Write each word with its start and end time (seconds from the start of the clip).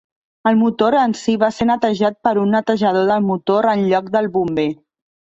El 0.51 0.55
motor 0.61 0.97
en 1.01 1.13
si 1.19 1.35
va 1.43 1.51
ser 1.59 1.69
netejat 1.73 2.19
per 2.29 2.33
un 2.47 2.57
netejador 2.57 3.09
del 3.13 3.25
motor 3.31 3.73
en 3.79 3.89
lloc 3.93 4.13
del 4.19 4.35
bomber. 4.39 4.71